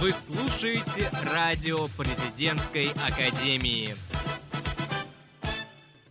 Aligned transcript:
Вы 0.00 0.12
слушаете 0.12 1.10
радио 1.34 1.88
президентской 1.88 2.90
академии. 3.04 3.96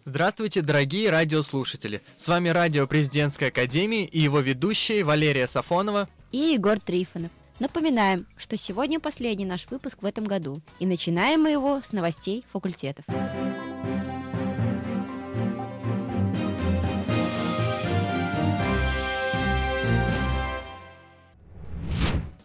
Здравствуйте, 0.03 0.61
дорогие 0.61 1.09
радиослушатели! 1.09 2.01
С 2.17 2.27
вами 2.27 2.49
радио 2.49 2.85
президентской 2.85 3.45
академии 3.45 4.03
и 4.03 4.19
его 4.19 4.41
ведущие 4.41 5.05
Валерия 5.05 5.47
Сафонова 5.47 6.09
и 6.33 6.37
Егор 6.37 6.77
Трифонов. 6.81 7.31
Напоминаем, 7.59 8.27
что 8.35 8.57
сегодня 8.57 8.99
последний 8.99 9.45
наш 9.45 9.67
выпуск 9.71 9.99
в 10.01 10.05
этом 10.05 10.25
году, 10.25 10.61
и 10.79 10.85
начинаем 10.85 11.43
мы 11.43 11.51
его 11.51 11.79
с 11.81 11.93
новостей 11.93 12.43
факультетов. 12.51 13.05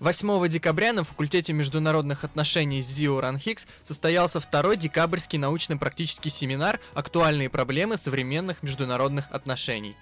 8 0.02 0.48
декабря 0.48 0.92
на 0.92 1.05
факультете 1.05 1.52
международных 1.52 2.24
отношений 2.24 2.80
ЗИО 2.83 3.20
РАНХИКС 3.20 3.69
состоялся 3.84 4.41
второй 4.41 4.77
декабрьский 4.77 5.38
научно-практический 5.38 6.28
семинар 6.28 6.80
«Актуальные 6.92 7.48
проблемы 7.48 7.97
современных 7.97 8.65
международных 8.65 9.30
отношений». 9.30 9.95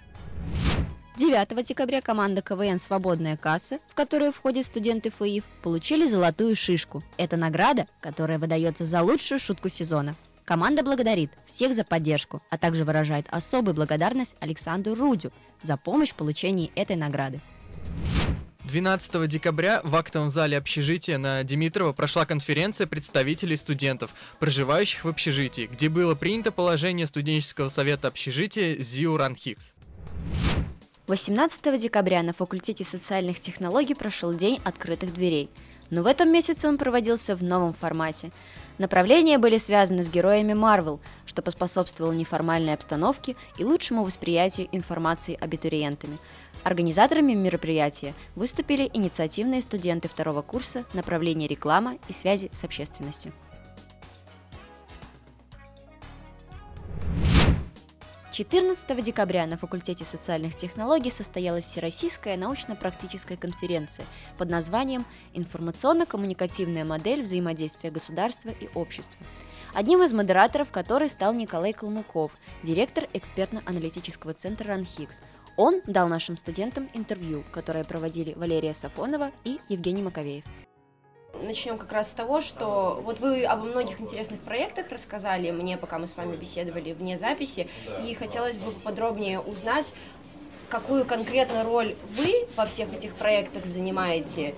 9 1.18 1.66
декабря 1.66 2.00
команда 2.00 2.40
КВН 2.40 2.78
«Свободная 2.78 3.36
касса», 3.36 3.78
в 3.90 3.94
которую 3.94 4.32
входят 4.32 4.64
студенты 4.64 5.10
ФАИФ, 5.10 5.44
получили 5.62 6.06
золотую 6.06 6.56
шишку. 6.56 7.02
Это 7.18 7.36
награда, 7.36 7.86
которая 8.00 8.38
выдается 8.38 8.86
за 8.86 9.02
лучшую 9.02 9.38
шутку 9.38 9.68
сезона. 9.68 10.16
Команда 10.46 10.82
благодарит 10.82 11.30
всех 11.44 11.74
за 11.74 11.84
поддержку, 11.84 12.40
а 12.48 12.56
также 12.56 12.86
выражает 12.86 13.26
особую 13.30 13.74
благодарность 13.74 14.34
Александру 14.40 14.94
Рудю 14.94 15.30
за 15.60 15.76
помощь 15.76 16.12
в 16.12 16.14
получении 16.14 16.72
этой 16.74 16.96
награды. 16.96 17.42
12 18.70 19.26
декабря 19.26 19.80
в 19.82 19.96
актовом 19.96 20.30
зале 20.30 20.56
общежития 20.56 21.18
на 21.18 21.42
Димитрова 21.42 21.92
прошла 21.92 22.24
конференция 22.24 22.86
представителей 22.86 23.56
студентов, 23.56 24.14
проживающих 24.38 25.04
в 25.04 25.08
общежитии, 25.08 25.68
где 25.70 25.88
было 25.88 26.14
принято 26.14 26.52
положение 26.52 27.08
студенческого 27.08 27.68
совета 27.68 28.06
общежития 28.06 28.76
ЗИУ 28.80 29.16
РАНХИКС. 29.16 29.74
18 31.08 31.80
декабря 31.80 32.22
на 32.22 32.32
факультете 32.32 32.84
социальных 32.84 33.40
технологий 33.40 33.94
прошел 33.94 34.32
День 34.32 34.60
открытых 34.62 35.12
дверей, 35.14 35.50
но 35.90 36.04
в 36.04 36.06
этом 36.06 36.30
месяце 36.30 36.68
он 36.68 36.78
проводился 36.78 37.34
в 37.34 37.42
новом 37.42 37.74
формате. 37.74 38.30
Направления 38.78 39.38
были 39.38 39.58
связаны 39.58 40.04
с 40.04 40.08
героями 40.08 40.54
Марвел, 40.54 41.00
что 41.26 41.42
поспособствовало 41.42 42.12
неформальной 42.12 42.74
обстановке 42.74 43.34
и 43.58 43.64
лучшему 43.64 44.04
восприятию 44.04 44.68
информации 44.70 45.36
абитуриентами– 45.40 46.18
Организаторами 46.62 47.32
мероприятия 47.32 48.14
выступили 48.34 48.90
инициативные 48.92 49.62
студенты 49.62 50.08
второго 50.08 50.42
курса 50.42 50.84
направления 50.92 51.46
реклама 51.46 51.96
и 52.08 52.12
связи 52.12 52.50
с 52.52 52.64
общественностью. 52.64 53.32
Четырнадцатого 58.30 59.02
декабря 59.02 59.46
на 59.46 59.56
факультете 59.56 60.04
социальных 60.04 60.56
технологий 60.56 61.10
состоялась 61.10 61.64
Всероссийская 61.64 62.36
научно-практическая 62.36 63.36
конференция 63.36 64.06
под 64.38 64.50
названием 64.50 65.04
«Информационно-коммуникативная 65.34 66.84
модель 66.84 67.22
взаимодействия 67.22 67.90
государства 67.90 68.50
и 68.50 68.68
общества», 68.74 69.18
одним 69.74 70.02
из 70.02 70.12
модераторов 70.12 70.70
которой 70.70 71.10
стал 71.10 71.34
Николай 71.34 71.72
Калмыков, 71.72 72.32
директор 72.62 73.08
экспертно-аналитического 73.12 74.32
центра 74.32 74.68
«Ранхикс», 74.68 75.22
он 75.60 75.82
дал 75.86 76.08
нашим 76.08 76.38
студентам 76.38 76.88
интервью, 76.94 77.44
которое 77.52 77.84
проводили 77.84 78.32
Валерия 78.32 78.72
Сафонова 78.72 79.30
и 79.44 79.58
Евгений 79.68 80.02
Маковеев. 80.02 80.42
Начнем 81.42 81.76
как 81.76 81.92
раз 81.92 82.08
с 82.08 82.12
того, 82.12 82.40
что 82.40 83.02
вот 83.04 83.20
вы 83.20 83.44
обо 83.44 83.64
многих 83.64 84.00
интересных 84.00 84.40
проектах 84.40 84.88
рассказали 84.88 85.50
мне, 85.50 85.76
пока 85.76 85.98
мы 85.98 86.06
с 86.06 86.16
вами 86.16 86.34
беседовали 86.34 86.92
вне 86.92 87.18
записи, 87.18 87.68
и 88.02 88.14
хотелось 88.14 88.56
бы 88.56 88.72
подробнее 88.72 89.38
узнать, 89.38 89.92
какую 90.70 91.04
конкретно 91.04 91.62
роль 91.62 91.94
вы 92.16 92.48
во 92.56 92.64
всех 92.64 92.94
этих 92.94 93.14
проектах 93.14 93.66
занимаете. 93.66 94.54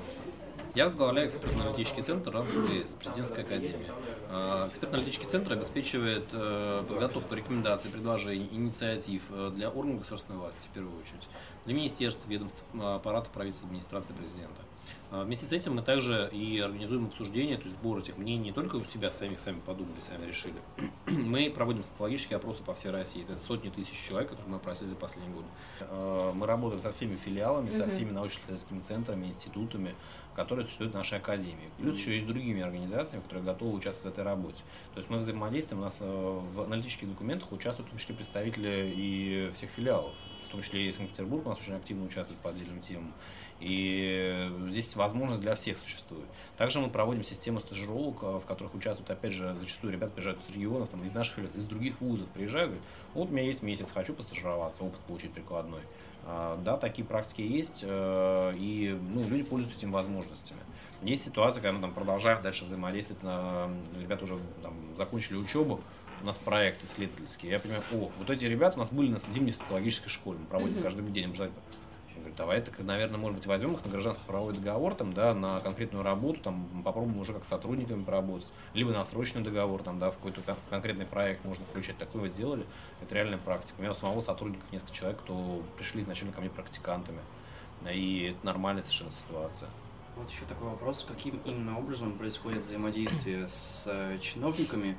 Я 0.76 0.84
возглавляю 0.84 1.28
экспертно-аналитический 1.28 2.04
центр 2.04 2.30
РАНХБС, 2.30 2.92
президентская 3.00 3.44
академия. 3.44 3.90
А, 4.34 4.66
экспертно-аналитический 4.68 5.28
центр 5.28 5.52
обеспечивает 5.52 6.24
э, 6.32 6.84
подготовку 6.88 7.34
рекомендаций, 7.34 7.90
предложений, 7.90 8.48
инициатив 8.52 9.20
э, 9.28 9.50
для 9.54 9.68
органов 9.68 9.98
государственной 9.98 10.38
власти, 10.38 10.66
в 10.70 10.74
первую 10.74 10.98
очередь, 10.98 11.28
для 11.66 11.74
министерств, 11.74 12.26
ведомств, 12.26 12.62
аппарата 12.80 13.28
правительства, 13.28 13.66
администрации 13.66 14.14
президента. 14.14 14.62
А, 15.12 15.24
вместе 15.24 15.44
с 15.44 15.52
этим 15.52 15.74
мы 15.74 15.82
также 15.82 16.30
и 16.32 16.58
организуем 16.58 17.06
обсуждение, 17.06 17.58
то 17.58 17.64
есть 17.64 17.76
сбор 17.76 17.98
этих 17.98 18.16
мнений 18.16 18.44
не 18.44 18.52
только 18.52 18.76
у 18.76 18.84
себя 18.84 19.10
самих 19.10 19.40
сами 19.40 19.60
подумали, 19.60 20.00
сами 20.00 20.26
решили. 20.26 20.54
Мы 21.06 21.50
проводим 21.50 21.82
социологические 21.82 22.38
опросы 22.38 22.62
по 22.62 22.74
всей 22.74 22.90
России. 22.90 23.26
Это 23.28 23.38
сотни 23.46 23.68
тысяч 23.68 23.92
человек, 24.08 24.30
которых 24.30 24.48
мы 24.48 24.56
опросили 24.56 24.88
за 24.88 24.96
последний 24.96 25.34
год. 25.34 25.44
А, 25.80 26.32
мы 26.32 26.46
работаем 26.46 26.80
со 26.80 26.92
всеми 26.92 27.14
филиалами, 27.14 27.70
со 27.70 27.88
всеми 27.88 28.10
научно-исследовательскими 28.10 28.80
центрами, 28.80 29.26
институтами, 29.26 29.94
которые 30.34 30.64
существуют 30.64 30.94
в 30.94 30.96
нашей 30.96 31.18
академии. 31.18 31.68
Плюс 31.76 31.98
еще 31.98 32.18
и 32.18 32.22
с 32.22 32.26
другими 32.26 32.62
организациями, 32.62 33.22
которые 33.22 33.44
готовы 33.44 33.76
участвовать 33.76 34.16
в 34.16 34.18
этой 34.18 34.24
работе. 34.24 34.62
То 34.94 35.00
есть 35.00 35.10
мы 35.10 35.18
взаимодействуем, 35.18 35.82
у 35.82 35.84
нас 35.84 35.96
э, 36.00 36.40
в 36.54 36.62
аналитических 36.62 37.08
документах 37.08 37.52
участвуют 37.52 37.88
в 37.88 37.90
том 37.90 37.98
числе 37.98 38.14
представители 38.14 38.92
и 38.96 39.52
всех 39.54 39.70
филиалов. 39.70 40.14
Том 40.52 40.62
числе 40.62 40.88
и 40.88 40.92
Санкт-Петербург 40.92 41.46
у 41.46 41.48
нас 41.48 41.58
очень 41.58 41.74
активно 41.74 42.04
участвует 42.04 42.38
по 42.40 42.50
отдельным 42.50 42.80
темам. 42.80 43.12
И 43.58 44.50
здесь 44.70 44.94
возможность 44.96 45.40
для 45.40 45.54
всех 45.54 45.78
существует. 45.78 46.26
Также 46.56 46.80
мы 46.80 46.90
проводим 46.90 47.24
систему 47.24 47.60
стажировок, 47.60 48.22
э, 48.22 48.38
в 48.38 48.44
которых 48.44 48.74
участвуют, 48.74 49.10
опять 49.10 49.32
же, 49.32 49.54
зачастую 49.60 49.92
ребята 49.92 50.12
приезжают 50.12 50.40
из 50.48 50.54
регионов, 50.54 50.88
там, 50.88 51.04
из 51.04 51.12
наших, 51.14 51.38
из 51.38 51.66
других 51.66 52.00
вузов 52.00 52.28
приезжают, 52.30 52.70
говорят, 52.70 52.86
вот 53.14 53.28
у 53.28 53.32
меня 53.32 53.44
есть 53.44 53.62
месяц, 53.62 53.90
хочу 53.92 54.14
постажироваться, 54.14 54.82
опыт 54.82 55.00
получить 55.00 55.32
прикладной. 55.32 55.80
А, 56.24 56.60
да, 56.64 56.76
такие 56.76 57.06
практики 57.06 57.40
есть, 57.40 57.80
э, 57.82 58.54
и 58.56 58.98
ну, 59.00 59.28
люди 59.28 59.44
пользуются 59.44 59.78
этими 59.78 59.92
возможностями. 59.92 60.60
Есть 61.02 61.24
ситуация, 61.24 61.62
когда 61.62 61.72
мы 61.72 61.80
там 61.80 61.94
продолжаем 61.94 62.42
дальше 62.42 62.64
взаимодействовать, 62.64 63.22
ребята 64.00 64.24
уже 64.24 64.38
там, 64.62 64.74
закончили 64.96 65.36
учебу, 65.36 65.80
у 66.20 66.26
нас 66.26 66.36
проект 66.38 66.84
исследовательский. 66.84 67.48
Я 67.48 67.58
понимаю, 67.58 67.82
о, 67.92 68.10
вот 68.18 68.30
эти 68.30 68.44
ребята 68.44 68.76
у 68.76 68.80
нас 68.80 68.90
были 68.90 69.10
на 69.10 69.18
зимней 69.18 69.52
социологической 69.52 70.10
школе, 70.10 70.38
мы 70.40 70.46
проводим 70.46 70.78
mm-hmm. 70.78 70.82
каждый 70.82 71.10
день 71.10 71.24
обязательно 71.26 71.60
говорю, 72.22 72.34
давай 72.36 72.60
так, 72.60 72.78
наверное, 72.78 73.18
может 73.18 73.38
быть, 73.38 73.46
возьмем 73.46 73.74
их 73.74 73.84
на 73.84 73.90
гражданский 73.90 74.24
правовой 74.26 74.54
договор, 74.54 74.94
там, 74.94 75.12
да, 75.12 75.34
на 75.34 75.60
конкретную 75.60 76.02
работу, 76.02 76.40
там, 76.40 76.82
попробуем 76.84 77.18
уже 77.18 77.32
как 77.32 77.44
сотрудниками 77.44 78.02
поработать, 78.04 78.50
либо 78.74 78.90
на 78.90 79.04
срочный 79.04 79.42
договор, 79.42 79.82
там, 79.82 79.98
да, 79.98 80.10
в 80.10 80.16
какой-то 80.16 80.56
конкретный 80.70 81.06
проект 81.06 81.44
можно 81.44 81.64
включать. 81.66 81.98
Такое 81.98 82.22
вот 82.22 82.32
сделали, 82.32 82.64
это 83.00 83.14
реальная 83.14 83.38
практика. 83.38 83.76
У 83.78 83.82
меня 83.82 83.92
у 83.92 83.94
самого 83.94 84.20
сотрудников 84.20 84.70
несколько 84.72 84.94
человек, 84.94 85.20
кто 85.20 85.62
пришли 85.76 86.02
изначально 86.02 86.32
ко 86.32 86.40
мне 86.40 86.50
практикантами, 86.50 87.20
и 87.90 88.34
это 88.34 88.46
нормальная 88.46 88.82
совершенно 88.82 89.10
ситуация. 89.10 89.68
Вот 90.16 90.30
еще 90.30 90.44
такой 90.44 90.68
вопрос, 90.68 91.04
каким 91.08 91.40
именно 91.44 91.78
образом 91.78 92.12
происходит 92.12 92.64
взаимодействие 92.64 93.48
с 93.48 93.84
э, 93.86 94.18
чиновниками 94.20 94.98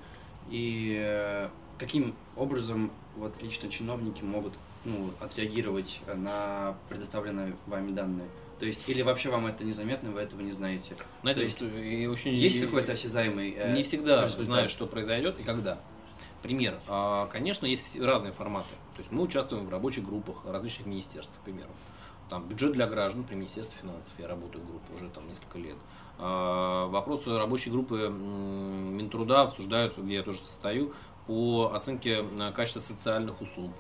и 0.50 0.98
э, 1.00 1.50
каким 1.78 2.16
образом 2.36 2.92
вот 3.16 3.42
лично 3.42 3.70
чиновники 3.70 4.24
могут 4.24 4.54
ну, 4.86 5.12
отреагировать 5.20 6.02
на 6.14 6.76
предоставленные 6.90 7.56
вами 7.68 7.92
данные? 7.92 8.28
То 8.60 8.66
есть, 8.66 8.88
или 8.88 9.02
вообще 9.02 9.30
вам 9.30 9.48
это 9.48 9.64
незаметно, 9.64 10.12
вы 10.12 10.22
этого 10.22 10.42
не 10.42 10.52
знаете? 10.52 10.96
Знаете, 11.22 11.40
То 11.40 11.44
есть, 11.44 11.62
и 11.62 12.08
очень, 12.08 12.34
есть 12.34 12.62
какой-то 12.62 12.94
осязаемый 12.94 13.54
э, 13.58 13.74
Не 13.74 13.84
всегда 13.84 14.28
знают, 14.28 14.72
что 14.72 14.88
произойдет 14.88 15.40
и 15.40 15.44
когда. 15.44 15.80
Пример. 16.42 16.80
А, 16.88 17.28
конечно, 17.28 17.66
есть 17.66 18.00
разные 18.00 18.34
форматы. 18.34 18.74
То 18.96 19.00
есть 19.00 19.12
мы 19.12 19.24
участвуем 19.24 19.66
в 19.66 19.70
рабочих 19.70 20.06
группах 20.06 20.46
различных 20.46 20.88
министерств, 20.88 21.34
к 21.42 21.44
примеру. 21.44 21.70
Там 22.30 22.48
бюджет 22.48 22.74
для 22.74 22.88
граждан 22.88 23.24
при 23.24 23.36
Министерстве 23.36 23.78
финансов. 23.80 24.12
Я 24.18 24.28
работаю 24.28 24.64
в 24.64 24.68
группе 24.68 24.94
уже 24.96 25.10
там 25.10 25.28
несколько 25.28 25.58
лет. 25.60 25.78
А, 26.18 26.88
вопросы 26.88 27.38
рабочей 27.38 27.70
группы 27.70 28.10
Минтруда 28.10 29.42
обсуждают, 29.42 29.98
где 29.98 30.16
я 30.16 30.24
тоже 30.24 30.40
состою, 30.40 30.94
по 31.28 31.72
оценке 31.74 32.26
э, 32.26 32.52
качества 32.52 32.82
социальных 32.82 33.42
услуг 33.42 33.72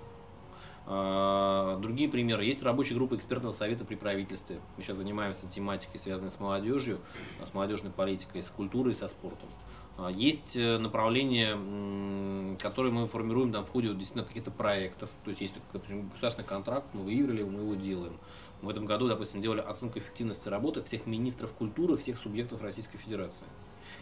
а, 0.86 1.78
другие 1.80 2.10
примеры. 2.10 2.46
Есть 2.46 2.64
рабочая 2.64 2.96
группа 2.96 3.16
экспертного 3.16 3.54
совета 3.54 3.86
при 3.86 3.96
правительстве. 3.96 4.60
Мы 4.78 4.84
сейчас 4.84 4.98
занимаемся 4.98 5.48
тематикой, 5.48 6.00
связанной 6.00 6.32
с 6.32 6.40
молодежью, 6.40 7.00
с 7.46 7.54
молодежной 7.54 7.92
политикой, 7.92 8.44
с 8.44 8.50
культурой 8.50 8.94
и 8.94 8.96
со 8.96 9.08
спортом. 9.08 9.50
А, 9.98 10.10
есть 10.10 10.56
э, 10.56 10.78
направления, 10.78 12.58
которые 12.58 12.92
мы 12.92 13.08
формируем 13.08 13.52
там, 13.52 13.66
в 13.66 13.70
ходе 13.70 13.90
действительно 13.90 14.26
каких-то 14.26 14.52
проектов. 14.52 15.10
То 15.24 15.30
есть 15.30 15.42
есть 15.42 15.54
допустим, 15.72 16.10
государственный 16.10 16.48
контракт, 16.48 16.88
мы 16.94 17.04
выиграли, 17.04 17.44
мы 17.44 17.62
его 17.62 17.76
делаем. 17.76 18.18
В 18.62 18.70
этом 18.70 18.86
году, 18.86 19.08
допустим, 19.08 19.42
делали 19.42 19.60
оценку 19.60 20.00
эффективности 20.00 20.48
работы 20.48 20.82
всех 20.84 21.06
министров 21.06 21.52
культуры 21.52 21.98
всех 21.98 22.18
субъектов 22.18 22.62
Российской 22.62 22.98
Федерации. 22.98 23.46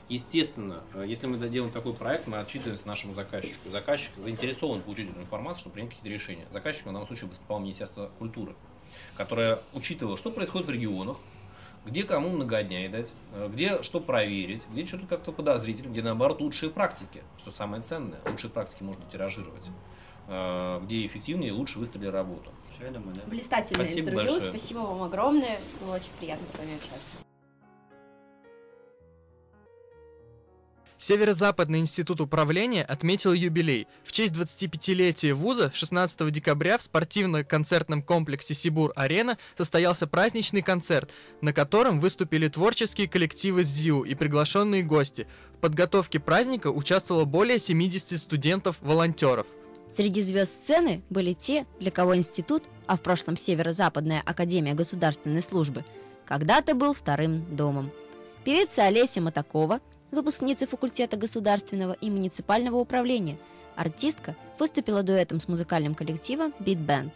Естественно, 0.07 0.83
э, 0.93 1.03
если 1.07 1.27
мы 1.27 1.37
делаем 1.49 1.71
такой 1.73 1.93
проект, 1.93 2.27
мы 2.27 2.37
отчитываемся 2.37 2.87
нашему 2.87 3.13
заказчику. 3.13 3.69
Заказчик 3.69 4.11
заинтересован 4.17 4.81
получить 4.81 5.09
эту 5.09 5.19
информацию, 5.19 5.61
чтобы 5.61 5.73
принять 5.73 5.89
какие-то 5.89 6.09
решения. 6.09 6.47
Заказчик 6.51 6.83
в 6.83 6.85
данном 6.85 7.07
случае 7.07 7.27
выступал 7.27 7.59
Министерство 7.59 8.11
культуры, 8.17 8.55
которое 9.17 9.59
учитывало, 9.73 10.17
что 10.17 10.31
происходит 10.31 10.67
в 10.67 10.71
регионах, 10.71 11.17
где 11.85 12.03
кому 12.03 12.29
многодней 12.29 12.87
дать, 12.89 13.11
э, 13.33 13.49
где 13.51 13.81
что 13.83 13.99
проверить, 13.99 14.65
где 14.71 14.85
что-то 14.85 15.07
как-то 15.07 15.31
подозрительно, 15.31 15.91
где 15.91 16.01
наоборот 16.01 16.41
лучшие 16.41 16.71
практики, 16.71 17.23
что 17.39 17.51
самое 17.51 17.81
ценное, 17.81 18.19
лучшие 18.25 18.51
практики 18.51 18.83
можно 18.83 19.03
тиражировать, 19.11 19.67
э, 20.27 20.79
где 20.83 21.05
эффективнее 21.05 21.49
и 21.49 21.51
лучше 21.51 21.79
выстрелили 21.79 22.07
работу. 22.07 22.51
Все, 22.75 22.85
я 22.85 22.91
думаю, 22.91 23.15
да. 23.15 23.21
Блистательное 23.27 23.85
Спасибо 23.85 24.09
интервью, 24.09 24.31
большое. 24.33 24.51
спасибо 24.51 24.79
вам 24.79 25.03
огромное, 25.03 25.59
было 25.81 25.95
очень 25.95 26.11
приятно 26.19 26.47
с 26.47 26.57
вами 26.57 26.75
общаться. 26.75 27.30
Северо-Западный 31.01 31.79
институт 31.79 32.21
управления 32.21 32.83
отметил 32.83 33.33
юбилей. 33.33 33.87
В 34.03 34.11
честь 34.11 34.35
25-летия 34.35 35.33
вуза 35.33 35.71
16 35.73 36.31
декабря 36.31 36.77
в 36.77 36.83
спортивно-концертном 36.83 38.03
комплексе 38.03 38.53
«Сибур-Арена» 38.53 39.39
состоялся 39.57 40.05
праздничный 40.05 40.61
концерт, 40.61 41.09
на 41.41 41.53
котором 41.53 41.99
выступили 41.99 42.49
творческие 42.49 43.07
коллективы 43.07 43.63
ЗИУ 43.63 44.03
и 44.03 44.13
приглашенные 44.13 44.83
гости. 44.83 45.25
В 45.55 45.57
подготовке 45.57 46.19
праздника 46.19 46.67
участвовало 46.67 47.25
более 47.25 47.57
70 47.57 48.19
студентов-волонтеров. 48.19 49.47
Среди 49.89 50.21
звезд 50.21 50.51
сцены 50.51 51.01
были 51.09 51.33
те, 51.33 51.65
для 51.79 51.89
кого 51.89 52.15
институт, 52.15 52.65
а 52.85 52.95
в 52.95 53.01
прошлом 53.01 53.37
Северо-Западная 53.37 54.21
Академия 54.23 54.75
Государственной 54.75 55.41
Службы, 55.41 55.83
когда-то 56.27 56.75
был 56.75 56.93
вторым 56.93 57.43
домом. 57.55 57.91
Певица 58.43 58.85
Олеся 58.85 59.19
Матакова, 59.19 59.81
выпускница 60.11 60.67
факультета 60.67 61.17
государственного 61.17 61.93
и 61.93 62.09
муниципального 62.09 62.77
управления, 62.77 63.37
артистка, 63.75 64.35
выступила 64.59 65.03
дуэтом 65.03 65.39
с 65.39 65.47
музыкальным 65.47 65.95
коллективом 65.95 66.53
Beat 66.59 66.85
Band. 66.85 67.11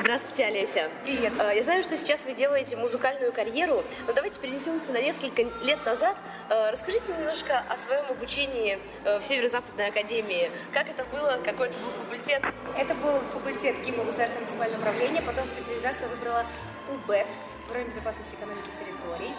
Здравствуйте, 0.00 0.44
Олеся. 0.44 0.90
Привет. 1.04 1.32
Э, 1.38 1.54
Я 1.56 1.62
знаю, 1.62 1.82
что 1.82 1.96
сейчас 1.96 2.26
вы 2.26 2.34
делаете 2.34 2.76
музыкальную 2.76 3.32
карьеру, 3.32 3.82
но 4.06 4.12
давайте 4.12 4.38
перенесемся 4.38 4.92
на 4.92 5.00
несколько 5.00 5.44
лет 5.64 5.82
назад. 5.86 6.18
Э, 6.50 6.70
Расскажите 6.72 7.14
немножко 7.16 7.60
о 7.70 7.76
своем 7.76 8.04
обучении 8.10 8.78
э, 9.04 9.18
в 9.18 9.24
Северо-Западной 9.24 9.88
Академии. 9.88 10.50
Как 10.74 10.90
это 10.90 11.04
было, 11.06 11.38
какой 11.42 11.68
это 11.68 11.78
был 11.78 11.90
факультет? 11.90 12.42
Это 12.76 12.94
был 12.96 13.20
факультет 13.32 13.76
ГИМО 13.86 14.04
Государственного 14.04 14.44
муниципального 14.44 14.80
управления, 14.80 15.22
потом 15.22 15.46
специализацию 15.46 16.10
выбрала 16.10 16.44
УБЭТ, 16.92 17.26
Управление 17.64 17.92
безопасности 17.92 18.34
экономики 18.34 18.68
территорий. 18.78 19.32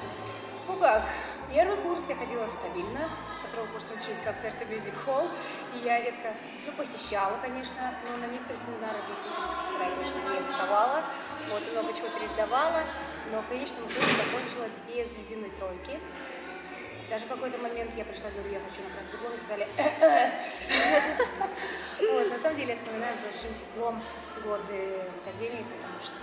Ну 0.67 0.77
как, 0.77 1.03
первый 1.53 1.77
курс 1.77 2.05
я 2.09 2.15
ходила 2.15 2.47
стабильно, 2.47 3.07
со 3.39 3.47
второго 3.47 3.67
курса 3.67 3.93
начались 3.93 4.19
концерты 4.19 4.65
Music 4.65 4.93
Hall, 5.05 5.29
и 5.75 5.85
я 5.85 6.01
редко, 6.01 6.33
ну, 6.65 6.71
посещала, 6.73 7.37
конечно, 7.39 7.93
но 8.09 8.17
на 8.17 8.25
некоторые 8.25 8.57
семинары 8.57 8.97
до 9.05 9.13
7.30 9.13 9.75
утра, 9.75 9.89
конечно, 9.89 10.19
не 10.33 10.41
вставала, 10.41 11.03
вот, 11.49 11.71
много 11.71 11.93
чего 11.93 12.07
пересдавала, 12.17 12.81
но 13.31 13.41
в 13.43 13.47
конечном 13.47 13.85
итоге 13.85 14.07
закончила 14.17 14.67
без 14.87 15.15
единой 15.15 15.51
тройки. 15.51 15.99
Даже 17.11 17.25
в 17.25 17.27
какой-то 17.27 17.59
момент 17.59 17.91
я 17.95 18.03
пришла, 18.03 18.31
говорю, 18.31 18.49
я 18.49 18.59
хочу 18.59 18.81
на 18.81 18.89
красный 18.89 19.11
диплом, 19.11 19.33
и 19.33 19.37
сказали, 19.37 19.67
вот, 22.11 22.31
на 22.31 22.39
самом 22.39 22.57
деле 22.57 22.73
я 22.73 22.75
вспоминаю 22.75 23.15
с 23.15 23.19
большим 23.19 23.53
теплом 23.53 24.03
годы 24.43 25.05
в 25.13 25.27
Академии, 25.27 25.63
потому 25.77 26.01
что 26.01 26.17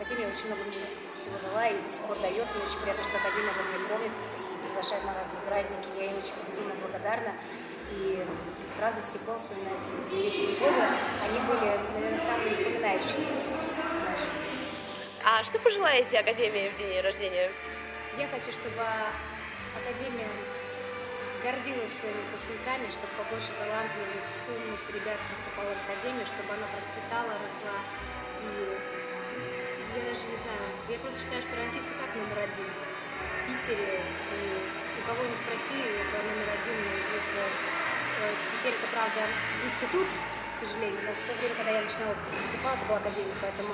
Академия 0.00 0.32
очень 0.32 0.46
много 0.46 0.64
мне 0.64 0.80
всего 1.20 1.36
дала 1.44 1.68
и 1.68 1.76
до 1.76 1.90
сих 1.90 2.00
пор 2.08 2.16
дает. 2.20 2.48
Мне 2.56 2.64
очень 2.64 2.80
приятно, 2.80 3.04
что 3.04 3.20
Академия 3.20 3.52
обо 3.52 3.62
мне 3.68 3.84
помнит 3.84 4.12
и 4.16 4.64
приглашает 4.64 5.04
на 5.04 5.12
разные 5.12 5.44
праздники. 5.44 5.88
Я 6.00 6.04
им 6.08 6.16
очень 6.16 6.32
безумно 6.48 6.72
благодарна. 6.80 7.36
И 7.92 8.24
правда, 8.80 9.02
с 9.02 9.12
теплом 9.12 9.36
вспоминаются 9.36 9.92
студенческие 10.00 10.56
годы. 10.56 10.88
Они 11.20 11.38
были, 11.44 11.68
наверное, 11.92 12.16
самые 12.16 12.48
запоминающиеся 12.48 13.44
в 13.44 13.52
моей 13.52 14.16
жизни. 14.16 14.48
А 15.20 15.44
что 15.44 15.58
пожелаете 15.58 16.16
Академии 16.16 16.72
в 16.72 16.78
день 16.80 17.00
рождения? 17.02 17.52
Я 18.16 18.26
хочу, 18.28 18.56
чтобы 18.56 18.80
Академия 19.76 20.32
гордилась 21.44 21.92
своими 21.92 22.24
выпускниками, 22.24 22.88
чтобы 22.88 23.12
побольше 23.20 23.52
талантливых, 23.52 24.24
умных 24.48 24.80
ребят 24.96 25.20
поступало 25.28 25.76
в 25.76 25.80
Академию, 25.84 26.24
чтобы 26.24 26.56
она 26.56 26.64
процветала, 26.72 27.36
росла. 27.36 27.76
И 28.40 28.99
я 29.96 30.02
даже 30.06 30.24
не 30.30 30.38
знаю, 30.38 30.64
я 30.88 30.98
просто 31.02 31.18
считаю, 31.20 31.42
что 31.42 31.56
Ранкис 31.56 31.86
и 31.90 31.94
так 31.98 32.10
номер 32.14 32.38
один 32.46 32.68
в 32.70 33.22
Питере. 33.46 34.00
И 34.00 34.38
у 34.98 35.02
кого 35.06 35.20
не 35.26 35.34
спроси, 35.34 35.78
это 35.80 36.16
номер 36.22 36.48
один 36.54 36.78
из... 37.18 37.26
э, 37.34 37.70
Теперь 38.52 38.74
это, 38.76 38.86
правда, 38.92 39.22
институт, 39.64 40.08
к 40.12 40.54
сожалению, 40.60 41.00
но 41.02 41.12
в 41.16 41.22
то 41.24 41.32
время, 41.40 41.54
когда 41.56 41.72
я 41.72 41.82
начинала 41.82 42.14
поступала, 42.36 42.76
это 42.76 42.84
была 42.84 42.98
Академия, 43.00 43.36
поэтому 43.40 43.72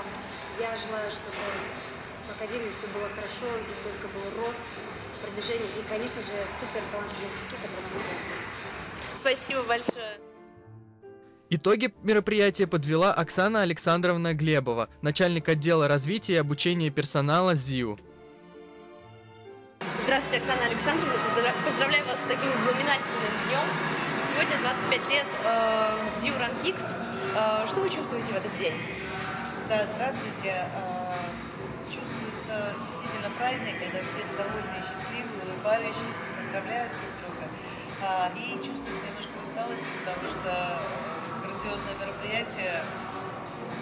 я 0.62 0.70
желаю, 0.76 1.10
чтобы 1.10 1.34
в 1.34 2.30
Академии 2.30 2.70
все 2.70 2.86
было 2.94 3.08
хорошо, 3.10 3.50
и 3.58 3.74
только 3.82 4.06
был 4.14 4.22
рост, 4.38 4.62
продвижение, 5.22 5.66
и, 5.66 5.82
конечно 5.88 6.22
же, 6.22 6.36
супер 6.62 6.82
талантливые 6.94 7.26
выпускники, 7.26 7.56
которые 7.58 7.90
мы. 7.90 8.00
Спасибо 9.20 9.62
большое. 9.64 10.35
Итоги 11.48 11.94
мероприятия 12.02 12.66
подвела 12.66 13.12
Оксана 13.14 13.62
Александровна 13.62 14.34
Глебова, 14.34 14.88
начальник 15.02 15.48
отдела 15.48 15.86
развития 15.86 16.34
и 16.34 16.38
обучения 16.38 16.90
персонала 16.90 17.54
ЗИУ. 17.54 17.98
Здравствуйте, 20.02 20.38
Оксана 20.38 20.66
Александровна. 20.66 21.14
Поздравля- 21.14 21.54
Поздравляю 21.64 22.06
вас 22.06 22.18
с 22.18 22.24
таким 22.26 22.50
знаменательным 22.52 23.34
днем. 23.46 23.66
Сегодня 24.32 24.58
25 24.60 25.10
лет 25.10 25.26
э, 25.44 25.98
ЗИУ 26.20 26.34
Ранхикс. 26.38 26.82
Э, 27.36 27.66
что 27.68 27.80
вы 27.80 27.90
чувствуете 27.90 28.32
в 28.32 28.36
этот 28.36 28.56
день? 28.58 28.74
Да, 29.68 29.86
здравствуйте. 29.94 30.66
А, 30.74 31.14
Чувствуется 31.86 32.74
действительно 32.82 33.30
праздник, 33.38 33.78
когда 33.78 33.98
все 34.02 34.22
довольные, 34.36 34.82
счастливые, 34.82 35.38
улыбающиеся, 35.46 36.26
поздравляют 36.36 36.90
друг 36.90 37.12
друга. 37.22 37.46
А, 38.02 38.30
И 38.34 38.54
чувствуется 38.58 39.06
немножко 39.06 39.34
усталость, 39.42 39.86
потому 40.02 40.26
что 40.26 40.50
э, 40.50 41.15
грандиозное 41.66 41.94
мероприятие 41.98 42.82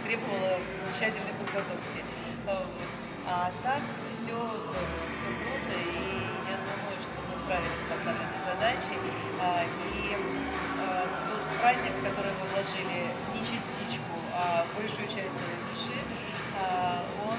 требовало 0.05 0.59
тщательной 0.91 1.35
подготовки. 1.39 2.01
А. 2.47 2.63
А 3.27 3.51
так 3.63 3.81
все 4.11 4.37
здорово, 4.37 5.05
все 5.17 5.29
круто, 5.33 5.73
и 5.81 6.21
я 6.45 6.57
думаю, 6.61 6.97
что 7.01 7.25
мы 7.25 7.37
справились 7.37 7.81
с 7.81 7.89
поставленной 7.89 8.41
задачей. 8.45 9.01
А, 9.41 9.65
И 9.65 10.13
э, 10.13 11.07
тот 11.29 11.61
праздник, 11.61 11.93
в 11.93 12.05
который 12.05 12.33
мы 12.37 12.45
вложили 12.53 13.17
не 13.33 13.41
частичку, 13.41 14.13
а 14.35 14.67
большую 14.77 15.09
часть 15.09 15.41
своей 15.41 15.61
души, 15.73 15.97
а, 16.61 17.05
он, 17.25 17.39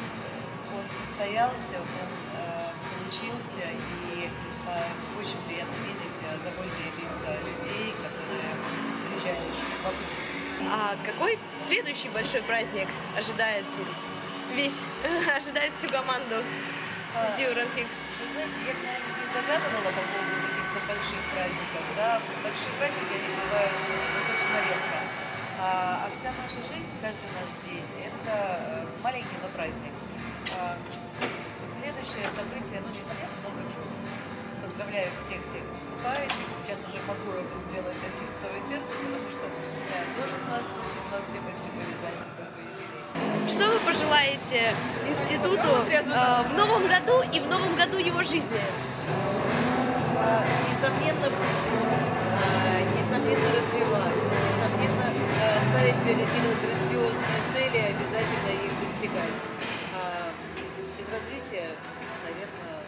он 0.73 0.89
состоялся, 0.89 1.77
он 1.77 2.09
получился, 2.89 3.69
и 4.09 4.29
очень 5.21 5.37
приятно 5.45 5.75
видеть 5.85 6.17
довольные 6.43 6.89
лица 6.97 7.29
людей, 7.45 7.93
которые 7.93 8.49
встречаешь 9.15 9.61
вокруг. 9.83 10.34
А 10.63 10.95
какой 11.05 11.37
следующий 11.59 12.09
большой 12.09 12.41
праздник 12.43 12.87
ожидает 13.17 13.65
весь, 14.53 14.83
ожидает 15.37 15.73
всю 15.73 15.89
команду 15.89 16.43
ЗИУ 17.35 17.53
Ранхикс? 17.55 17.97
Вы 18.21 18.25
знаете, 18.31 18.57
я, 18.63 18.73
наверное, 18.73 19.15
не 19.19 19.27
загадывала 19.31 19.91
по 19.91 20.03
поводу 20.03 20.35
каких-то 20.47 20.79
больших 20.87 21.21
праздников. 21.35 21.83
Да, 21.95 22.21
большие 22.43 22.71
праздники, 22.79 23.13
они 23.19 23.29
бывают 23.35 23.81
э, 23.87 24.15
достаточно 24.15 24.55
редко. 24.63 24.97
А, 25.59 26.03
а 26.03 26.11
вся 26.15 26.31
наша 26.35 26.59
жизнь, 26.71 26.91
каждый 26.99 27.29
наш 27.35 27.51
день, 27.63 27.87
это 27.99 28.35
э, 28.35 28.85
маленький, 29.03 29.37
но 29.43 29.47
праздник. 29.55 29.95
А, 30.55 30.77
следующее 31.67 32.27
событие, 32.31 32.79
ну, 32.79 32.89
несомненно, 32.95 33.35
Новый 33.43 33.63
год. 33.75 33.87
Поздравляю 34.63 35.11
всех-всех 35.19 35.63
с 35.67 35.71
наступающим. 35.71 36.47
Сейчас 36.55 36.79
уже 36.87 36.99
могу 37.07 37.31
это 37.37 37.55
сделать 37.59 37.99
от 38.01 38.13
чистого 38.17 38.55
сердца, 38.59 38.94
до 40.15 40.23
16 40.27 40.71
числа 40.95 41.19
все 41.23 41.39
мысли 41.43 41.67
были 41.75 41.93
заняты. 41.99 42.43
Что 43.51 43.67
вы 43.67 43.79
пожелаете 43.79 44.73
институту 45.07 45.69
э, 45.91 46.01
в 46.01 46.53
новом 46.55 46.87
году 46.87 47.21
и 47.31 47.39
в 47.39 47.47
новом 47.47 47.75
году 47.75 47.97
его 47.97 48.23
жизни? 48.23 48.59
А, 50.17 50.43
несомненно 50.69 51.27
быть, 51.27 51.67
а, 51.75 52.81
несомненно 52.97 53.49
развиваться, 53.55 54.31
несомненно 54.47 55.05
а, 55.05 55.59
ставить 55.69 55.97
себе 55.99 56.13
какие-то 56.15 56.55
грандиозные 56.63 57.41
цели 57.51 57.77
и 57.77 57.91
обязательно 57.91 58.51
их 58.55 58.71
достигать. 58.81 59.35
Без 60.97 61.07
развития, 61.11 61.75
наверное, 62.23 62.81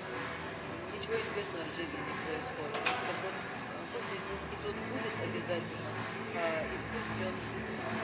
ничего 0.95 1.15
интересного 1.19 1.63
в 1.69 1.75
жизни 1.75 1.99
не 1.99 2.15
происходит. 2.25 3.66
Этот 3.97 4.21
институт 4.33 4.75
будет 4.91 5.13
обязательно, 5.23 5.89
а, 6.35 6.63
и 6.63 6.77
пусть 6.91 7.21
он 7.25 7.33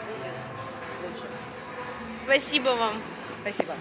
будет 0.07 0.33
лучше. 1.03 1.27
Спасибо 2.19 2.69
вам. 2.69 2.93
Спасибо. 3.41 3.73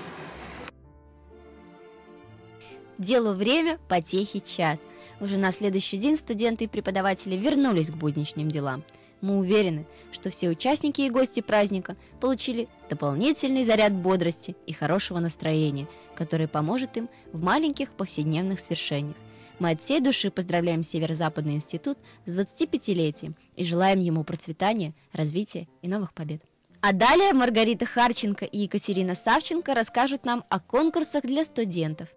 Делу 2.98 3.32
время, 3.32 3.78
потехи 3.88 4.40
час. 4.40 4.78
Уже 5.20 5.36
на 5.36 5.52
следующий 5.52 5.96
день 5.96 6.16
студенты 6.16 6.64
и 6.64 6.68
преподаватели 6.68 7.36
вернулись 7.36 7.90
к 7.90 7.94
будничным 7.94 8.48
делам. 8.48 8.84
Мы 9.20 9.38
уверены, 9.38 9.86
что 10.10 10.30
все 10.30 10.48
участники 10.48 11.02
и 11.02 11.10
гости 11.10 11.40
праздника 11.40 11.96
получили 12.20 12.68
дополнительный 12.90 13.62
заряд 13.62 13.92
бодрости 13.92 14.56
и 14.66 14.72
хорошего 14.72 15.20
настроения, 15.20 15.86
который 16.16 16.48
поможет 16.48 16.96
им 16.96 17.08
в 17.32 17.40
маленьких 17.42 17.92
повседневных 17.92 18.58
свершениях. 18.58 19.16
Мы 19.62 19.70
от 19.70 19.80
всей 19.80 20.00
души 20.00 20.32
поздравляем 20.32 20.82
Северо-Западный 20.82 21.54
институт 21.54 21.96
с 22.26 22.36
25-летием 22.36 23.36
и 23.54 23.64
желаем 23.64 24.00
ему 24.00 24.24
процветания, 24.24 24.92
развития 25.12 25.68
и 25.82 25.88
новых 25.88 26.12
побед. 26.14 26.42
А 26.80 26.92
далее 26.92 27.32
Маргарита 27.32 27.86
Харченко 27.86 28.44
и 28.44 28.58
Екатерина 28.58 29.14
Савченко 29.14 29.72
расскажут 29.72 30.24
нам 30.24 30.42
о 30.48 30.58
конкурсах 30.58 31.22
для 31.22 31.44
студентов. 31.44 32.08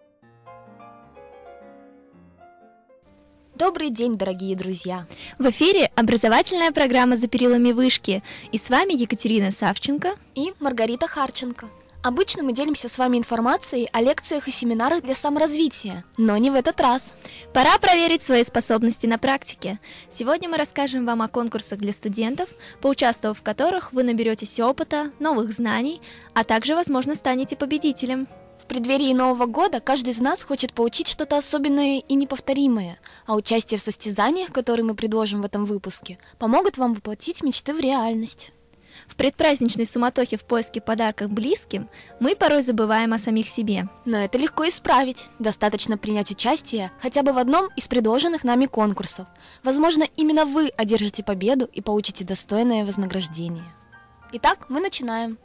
Добрый 3.54 3.92
день, 3.92 4.18
дорогие 4.18 4.56
друзья! 4.56 5.06
В 5.38 5.48
эфире 5.52 5.92
образовательная 5.96 6.72
программа 6.72 7.16
«За 7.16 7.28
перилами 7.28 7.74
вышки» 7.74 8.24
и 8.52 8.58
с 8.58 8.72
вами 8.72 9.00
Екатерина 9.00 9.52
Савченко 9.52 10.16
и 10.34 10.52
Маргарита 10.60 11.08
Харченко. 11.08 11.70
Обычно 12.06 12.44
мы 12.44 12.54
делимся 12.54 12.88
с 12.88 13.00
вами 13.00 13.18
информацией 13.18 13.90
о 13.92 14.00
лекциях 14.00 14.48
и 14.48 14.52
семинарах 14.52 15.02
для 15.02 15.16
саморазвития, 15.16 16.06
но 16.18 16.38
не 16.38 16.52
в 16.52 16.54
этот 16.54 16.80
раз. 16.80 17.16
Пора 17.52 17.80
проверить 17.80 18.22
свои 18.22 18.44
способности 18.44 19.08
на 19.08 19.18
практике. 19.18 19.80
Сегодня 20.08 20.48
мы 20.48 20.58
расскажем 20.58 21.08
вам 21.08 21.24
о 21.24 21.28
конкурсах 21.28 21.80
для 21.80 21.92
студентов, 21.92 22.48
поучаствовав 22.80 23.40
в 23.40 23.42
которых 23.42 23.92
вы 23.92 24.04
наберетесь 24.04 24.60
опыта, 24.60 25.14
новых 25.18 25.52
знаний, 25.52 26.00
а 26.36 26.44
также, 26.44 26.76
возможно, 26.76 27.16
станете 27.16 27.56
победителем. 27.56 28.28
В 28.62 28.68
преддверии 28.68 29.12
Нового 29.12 29.48
года 29.48 29.80
каждый 29.80 30.12
из 30.12 30.20
нас 30.20 30.44
хочет 30.44 30.74
получить 30.74 31.08
что-то 31.08 31.38
особенное 31.38 32.04
и 32.08 32.14
неповторимое, 32.14 33.00
а 33.26 33.34
участие 33.34 33.80
в 33.80 33.82
состязаниях, 33.82 34.52
которые 34.52 34.86
мы 34.86 34.94
предложим 34.94 35.42
в 35.42 35.46
этом 35.46 35.66
выпуске, 35.66 36.20
помогут 36.38 36.78
вам 36.78 36.94
воплотить 36.94 37.42
мечты 37.42 37.74
в 37.74 37.80
реальность. 37.80 38.52
В 39.08 39.16
предпраздничной 39.16 39.86
суматохе 39.86 40.38
в 40.38 40.46
поиске 40.46 40.82
подарков 40.82 41.32
близким 41.32 41.90
мы 42.20 42.36
порой 42.36 42.62
забываем 42.62 43.14
о 43.14 43.18
самих 43.18 43.48
себе. 43.48 43.88
Но 44.04 44.18
это 44.18 44.38
легко 44.38 44.68
исправить. 44.68 45.30
Достаточно 45.40 45.98
принять 45.98 46.32
участие 46.32 46.92
хотя 47.02 47.24
бы 47.24 47.32
в 47.32 47.38
одном 47.38 47.70
из 47.76 47.88
предложенных 47.88 48.44
нами 48.44 48.66
конкурсов. 48.66 49.28
Возможно, 49.64 50.06
именно 50.16 50.46
вы 50.46 50.70
одержите 50.76 51.24
победу 51.24 51.66
и 51.72 51.82
получите 51.82 52.26
достойное 52.26 52.86
вознаграждение. 52.86 53.66
Итак, 54.34 54.66
мы 54.70 54.80
начинаем. 54.80 55.38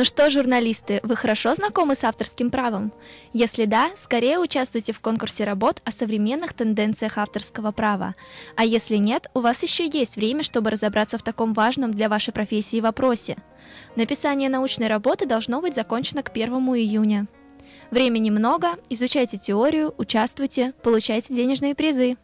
Ну 0.00 0.04
что, 0.06 0.30
журналисты, 0.30 1.00
вы 1.02 1.14
хорошо 1.14 1.54
знакомы 1.54 1.94
с 1.94 2.04
авторским 2.04 2.50
правом? 2.50 2.90
Если 3.34 3.66
да, 3.66 3.90
скорее 3.98 4.38
участвуйте 4.38 4.94
в 4.94 5.00
конкурсе 5.00 5.44
работ 5.44 5.82
о 5.84 5.92
современных 5.92 6.54
тенденциях 6.54 7.18
авторского 7.18 7.70
права. 7.70 8.14
А 8.56 8.64
если 8.64 8.96
нет, 8.96 9.26
у 9.34 9.40
вас 9.40 9.62
еще 9.62 9.86
есть 9.86 10.16
время, 10.16 10.42
чтобы 10.42 10.70
разобраться 10.70 11.18
в 11.18 11.22
таком 11.22 11.52
важном 11.52 11.90
для 11.90 12.08
вашей 12.08 12.32
профессии 12.32 12.80
вопросе. 12.80 13.36
Написание 13.94 14.48
научной 14.48 14.86
работы 14.86 15.26
должно 15.26 15.60
быть 15.60 15.74
закончено 15.74 16.22
к 16.22 16.30
1 16.30 16.50
июня. 16.50 17.28
Времени 17.90 18.30
много, 18.30 18.78
изучайте 18.88 19.36
теорию, 19.36 19.94
участвуйте, 19.98 20.72
получайте 20.82 21.34
денежные 21.34 21.74
призы. 21.74 22.16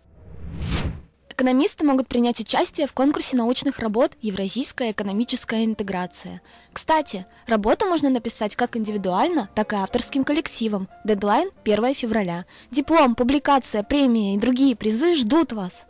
Экономисты 1.36 1.84
могут 1.84 2.08
принять 2.08 2.40
участие 2.40 2.86
в 2.86 2.94
конкурсе 2.94 3.36
научных 3.36 3.78
работ 3.80 4.12
«Евразийская 4.22 4.92
экономическая 4.92 5.66
интеграция». 5.66 6.40
Кстати, 6.72 7.26
работу 7.46 7.84
можно 7.84 8.08
написать 8.08 8.56
как 8.56 8.74
индивидуально, 8.74 9.50
так 9.54 9.74
и 9.74 9.76
авторским 9.76 10.24
коллективом. 10.24 10.88
Дедлайн 11.04 11.50
1 11.62 11.94
февраля. 11.94 12.46
Диплом, 12.70 13.14
публикация, 13.14 13.82
премия 13.82 14.34
и 14.34 14.38
другие 14.38 14.74
призы 14.74 15.14
ждут 15.14 15.52
вас. 15.52 15.84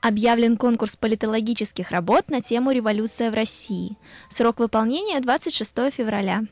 Объявлен 0.00 0.56
конкурс 0.56 0.94
политологических 0.94 1.90
работ 1.90 2.30
на 2.30 2.40
тему 2.40 2.70
«Революция 2.70 3.32
в 3.32 3.34
России». 3.34 3.96
Срок 4.28 4.60
выполнения 4.60 5.18
26 5.18 5.92
февраля. 5.92 6.44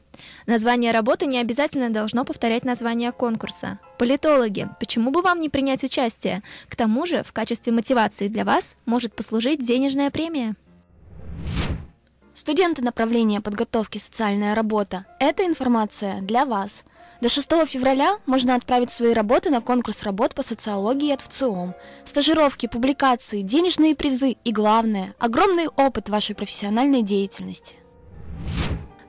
Название 0.46 0.90
работы 0.90 1.26
не 1.26 1.38
обязательно 1.38 1.90
должно 1.90 2.24
повторять 2.24 2.64
название 2.64 3.12
конкурса. 3.12 3.78
Политологи, 3.98 4.68
почему 4.80 5.12
бы 5.12 5.22
вам 5.22 5.38
не 5.38 5.48
принять 5.48 5.84
участие? 5.84 6.42
К 6.68 6.74
тому 6.74 7.06
же, 7.06 7.22
в 7.22 7.32
качестве 7.32 7.72
мотивации 7.72 8.26
для 8.26 8.44
вас 8.44 8.74
может 8.84 9.14
послужить 9.14 9.64
денежная 9.64 10.10
премия. 10.10 10.56
Студенты 12.34 12.82
направления 12.82 13.40
подготовки 13.40 13.98
«Социальная 13.98 14.54
работа»— 14.56 15.06
это 15.20 15.46
информация 15.46 16.20
для 16.20 16.44
вас. 16.44 16.84
До 17.20 17.28
6 17.28 17.48
февраля 17.66 18.18
можно 18.26 18.54
отправить 18.54 18.90
свои 18.90 19.12
работы 19.12 19.50
на 19.50 19.60
конкурс 19.60 20.02
работ 20.02 20.34
по 20.34 20.42
социологии 20.42 21.12
от 21.12 21.22
ВЦИОМ. 21.22 21.74
Стажировки, 22.04 22.66
публикации, 22.66 23.40
денежные 23.40 23.96
призы 23.96 24.36
и, 24.44 24.52
главное, 24.52 25.14
огромный 25.18 25.68
опыт 25.68 26.08
вашей 26.08 26.34
профессиональной 26.34 27.02
деятельности. 27.02 27.76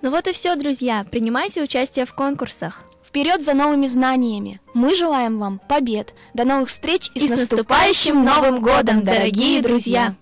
Ну 0.01 0.11
вот 0.11 0.27
и 0.27 0.31
все, 0.31 0.55
друзья. 0.55 1.05
Принимайте 1.09 1.61
участие 1.61 2.05
в 2.05 2.13
конкурсах. 2.13 2.83
Вперед 3.03 3.43
за 3.43 3.53
новыми 3.53 3.87
знаниями! 3.87 4.59
Мы 4.73 4.93
желаем 4.93 5.39
вам 5.39 5.59
побед! 5.59 6.13
До 6.33 6.43
новых 6.43 6.69
встреч 6.69 7.09
и, 7.15 7.19
и 7.19 7.27
с 7.27 7.29
наступающим 7.29 8.23
Новым 8.23 8.61
годом, 8.61 9.01
дорогие 9.01 9.61
друзья! 9.61 10.15